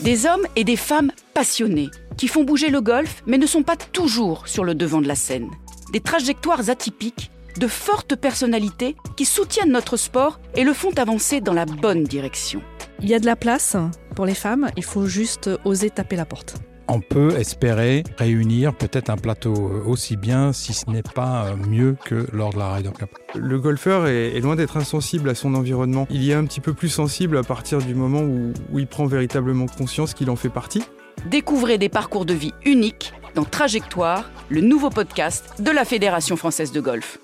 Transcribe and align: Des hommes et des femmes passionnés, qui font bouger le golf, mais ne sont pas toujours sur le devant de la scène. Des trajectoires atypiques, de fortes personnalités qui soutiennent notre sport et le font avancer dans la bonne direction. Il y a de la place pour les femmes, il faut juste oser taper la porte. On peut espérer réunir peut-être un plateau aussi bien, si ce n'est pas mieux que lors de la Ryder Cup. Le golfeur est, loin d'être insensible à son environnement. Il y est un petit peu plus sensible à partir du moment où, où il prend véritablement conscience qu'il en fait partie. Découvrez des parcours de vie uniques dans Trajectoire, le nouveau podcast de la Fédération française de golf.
Des 0.00 0.26
hommes 0.26 0.46
et 0.56 0.64
des 0.64 0.76
femmes 0.76 1.12
passionnés, 1.34 1.88
qui 2.16 2.26
font 2.26 2.42
bouger 2.42 2.68
le 2.68 2.80
golf, 2.80 3.22
mais 3.26 3.38
ne 3.38 3.46
sont 3.46 3.62
pas 3.62 3.76
toujours 3.76 4.48
sur 4.48 4.64
le 4.64 4.74
devant 4.74 5.00
de 5.00 5.06
la 5.06 5.14
scène. 5.14 5.50
Des 5.92 6.00
trajectoires 6.00 6.68
atypiques, 6.68 7.30
de 7.58 7.68
fortes 7.68 8.16
personnalités 8.16 8.96
qui 9.16 9.24
soutiennent 9.24 9.70
notre 9.70 9.96
sport 9.96 10.40
et 10.56 10.64
le 10.64 10.72
font 10.72 10.92
avancer 10.98 11.40
dans 11.40 11.52
la 11.52 11.64
bonne 11.64 12.02
direction. 12.02 12.60
Il 13.00 13.08
y 13.08 13.14
a 13.14 13.20
de 13.20 13.26
la 13.26 13.36
place 13.36 13.76
pour 14.16 14.26
les 14.26 14.34
femmes, 14.34 14.70
il 14.76 14.84
faut 14.84 15.06
juste 15.06 15.48
oser 15.64 15.90
taper 15.90 16.16
la 16.16 16.24
porte. 16.24 16.56
On 16.88 17.00
peut 17.00 17.30
espérer 17.38 18.04
réunir 18.18 18.74
peut-être 18.74 19.10
un 19.10 19.16
plateau 19.16 19.54
aussi 19.86 20.16
bien, 20.16 20.52
si 20.52 20.74
ce 20.74 20.90
n'est 20.90 21.02
pas 21.02 21.54
mieux 21.68 21.96
que 22.04 22.26
lors 22.32 22.52
de 22.52 22.58
la 22.58 22.74
Ryder 22.74 22.90
Cup. 22.98 23.10
Le 23.34 23.58
golfeur 23.58 24.06
est, 24.06 24.38
loin 24.40 24.54
d'être 24.56 24.76
insensible 24.76 25.30
à 25.30 25.34
son 25.34 25.54
environnement. 25.54 26.06
Il 26.10 26.22
y 26.22 26.32
est 26.32 26.34
un 26.34 26.44
petit 26.44 26.60
peu 26.60 26.74
plus 26.74 26.90
sensible 26.90 27.38
à 27.38 27.42
partir 27.42 27.78
du 27.78 27.94
moment 27.94 28.20
où, 28.20 28.52
où 28.72 28.78
il 28.78 28.86
prend 28.86 29.06
véritablement 29.06 29.66
conscience 29.66 30.12
qu'il 30.14 30.28
en 30.28 30.36
fait 30.36 30.50
partie. 30.50 30.82
Découvrez 31.26 31.78
des 31.78 31.88
parcours 31.88 32.26
de 32.26 32.34
vie 32.34 32.52
uniques 32.64 33.12
dans 33.34 33.44
Trajectoire, 33.44 34.30
le 34.48 34.60
nouveau 34.60 34.90
podcast 34.90 35.62
de 35.62 35.70
la 35.70 35.84
Fédération 35.84 36.36
française 36.36 36.70
de 36.70 36.80
golf. 36.80 37.18